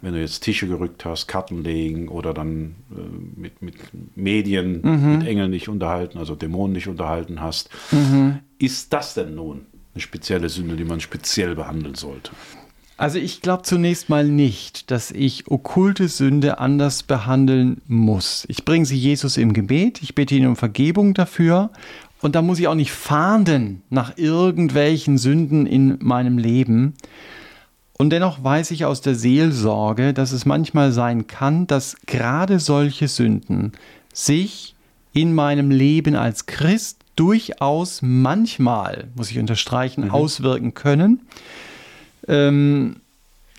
[0.02, 3.76] Wenn du jetzt Tische gerückt hast, Karten legen oder dann äh, mit, mit
[4.16, 5.18] Medien, mhm.
[5.18, 7.70] mit Engeln nicht unterhalten, also Dämonen nicht unterhalten hast.
[7.92, 8.40] Mhm.
[8.58, 12.32] Ist das denn nun eine spezielle Sünde, die man speziell behandeln sollte?
[12.98, 18.44] Also ich glaube zunächst mal nicht, dass ich okkulte Sünde anders behandeln muss.
[18.48, 21.70] Ich bringe sie Jesus im Gebet, ich bitte ihn um Vergebung dafür
[22.20, 26.94] und da muss ich auch nicht fahnden nach irgendwelchen Sünden in meinem Leben.
[27.96, 33.06] Und dennoch weiß ich aus der Seelsorge, dass es manchmal sein kann, dass gerade solche
[33.06, 33.72] Sünden
[34.12, 34.74] sich
[35.12, 40.10] in meinem Leben als Christ durchaus manchmal, muss ich unterstreichen, mhm.
[40.10, 41.20] auswirken können.
[42.28, 42.96] Ähm,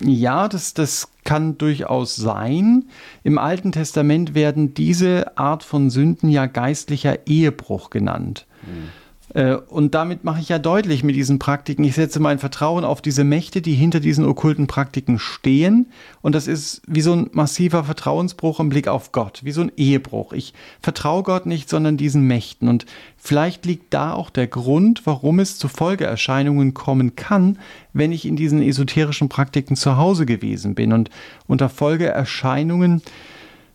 [0.02, 2.86] ja, das, das kann durchaus sein.
[3.24, 8.46] Im Alten Testament werden diese Art von Sünden ja geistlicher Ehebruch genannt.
[8.64, 8.90] Mhm.
[9.34, 13.02] Äh, und damit mache ich ja deutlich mit diesen Praktiken, ich setze mein Vertrauen auf
[13.02, 15.88] diese Mächte, die hinter diesen okkulten Praktiken stehen.
[16.22, 19.72] Und das ist wie so ein massiver Vertrauensbruch im Blick auf Gott, wie so ein
[19.78, 20.34] Ehebruch.
[20.34, 22.68] Ich vertraue Gott nicht, sondern diesen Mächten.
[22.68, 22.86] Und
[23.18, 27.60] vielleicht liegt da auch der Grund, warum es zu Folgeerscheinungen kommen kann,
[27.94, 30.92] wenn ich in diesen esoterischen Praktiken zu Hause gewesen bin.
[30.92, 31.10] Und
[31.48, 33.02] unter Folgeerscheinungen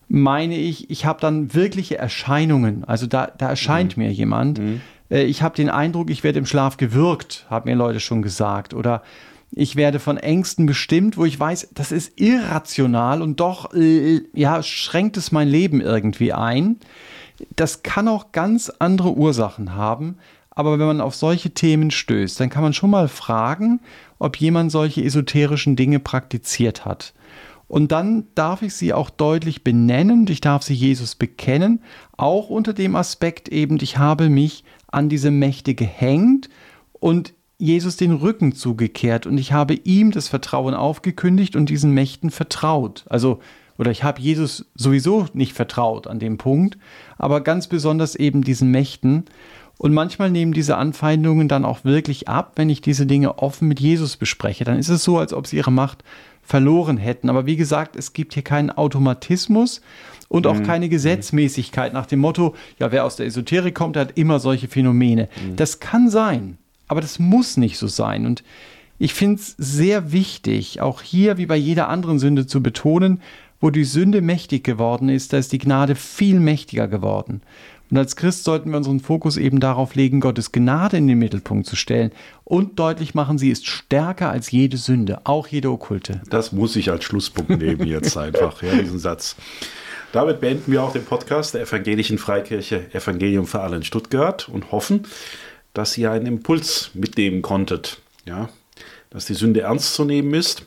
[0.09, 2.85] meine ich, ich habe dann wirkliche Erscheinungen.
[2.85, 4.05] Also da, da erscheint mhm.
[4.05, 4.59] mir jemand.
[4.59, 8.75] Mhm ich habe den Eindruck, ich werde im Schlaf gewürgt, haben mir Leute schon gesagt.
[8.75, 9.03] Oder
[9.51, 14.62] ich werde von Ängsten bestimmt, wo ich weiß, das ist irrational und doch äh, ja,
[14.62, 16.77] schränkt es mein Leben irgendwie ein.
[17.55, 20.19] Das kann auch ganz andere Ursachen haben.
[20.51, 23.81] Aber wenn man auf solche Themen stößt, dann kann man schon mal fragen,
[24.19, 27.12] ob jemand solche esoterischen Dinge praktiziert hat.
[27.67, 31.83] Und dann darf ich sie auch deutlich benennen, ich darf sie Jesus bekennen,
[32.17, 34.64] auch unter dem Aspekt eben, ich habe mich
[34.95, 36.49] an diese Mächte gehängt
[36.93, 42.31] und Jesus den Rücken zugekehrt und ich habe ihm das Vertrauen aufgekündigt und diesen Mächten
[42.31, 43.05] vertraut.
[43.09, 43.41] Also,
[43.79, 46.79] oder ich habe Jesus sowieso nicht vertraut an dem Punkt,
[47.17, 49.25] aber ganz besonders eben diesen Mächten.
[49.77, 53.81] Und manchmal nehmen diese Anfeindungen dann auch wirklich ab, wenn ich diese Dinge offen mit
[53.81, 54.65] Jesus bespreche.
[54.65, 56.05] Dann ist es so, als ob sie ihre Macht
[56.43, 57.29] verloren hätten.
[57.29, 59.81] Aber wie gesagt, es gibt hier keinen Automatismus
[60.29, 60.65] und auch mhm.
[60.65, 64.69] keine Gesetzmäßigkeit nach dem Motto, ja, wer aus der Esoterik kommt, der hat immer solche
[64.69, 65.29] Phänomene.
[65.37, 65.57] Mhm.
[65.57, 66.59] Das kann sein,
[66.89, 68.27] aber das muss nicht so sein.
[68.27, 68.43] Und
[68.99, 73.21] ich finde es sehr wichtig, auch hier wie bei jeder anderen Sünde zu betonen,
[73.61, 77.41] wo die Sünde mächtig geworden ist, da ist die Gnade viel mächtiger geworden.
[77.91, 81.67] Und als Christ sollten wir unseren Fokus eben darauf legen, Gottes Gnade in den Mittelpunkt
[81.67, 82.13] zu stellen
[82.45, 86.21] und deutlich machen, sie ist stärker als jede Sünde, auch jede okkulte.
[86.29, 89.37] Das muss ich als Schlusspunkt nehmen jetzt einfach, ja, diesen Satz.
[90.14, 94.70] Damit beenden wir auch den Podcast der Evangelischen Freikirche Evangelium für alle in Stuttgart und
[94.70, 95.09] hoffen,
[95.72, 98.48] dass ihr einen Impuls mitnehmen konntet, ja,
[99.11, 100.66] dass die Sünde ernst zu nehmen ist,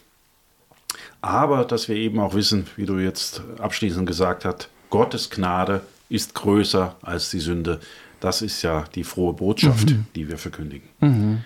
[1.21, 5.79] aber dass wir eben auch wissen, wie du jetzt abschließend gesagt hast, Gottes Gnade
[6.09, 7.79] ist größer als die Sünde.
[8.19, 10.07] Das ist ja die frohe Botschaft, mhm.
[10.13, 10.89] die wir verkündigen.
[10.99, 11.45] Mhm.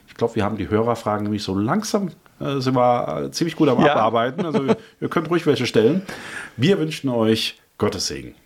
[0.08, 3.68] Ich glaube, wir haben die Hörerfragen nämlich so langsam äh, sind wir äh, ziemlich gut
[3.68, 3.94] am ja.
[3.94, 4.44] Abarbeiten.
[4.44, 6.02] Also ihr, ihr könnt ruhig welche stellen.
[6.56, 8.34] Wir wünschen euch Gottes Segen.